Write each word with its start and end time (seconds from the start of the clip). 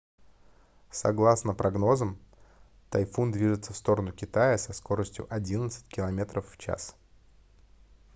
согласно 0.89 1.53
прогнозам 1.53 2.17
тайфун 2.89 3.31
движется 3.31 3.71
в 3.71 3.77
сторону 3.77 4.11
китая 4.11 4.57
со 4.57 4.73
скоростью 4.73 5.27
одиннадцать 5.31 5.87
километров 5.89 6.49
в 6.49 6.57
час 6.57 6.95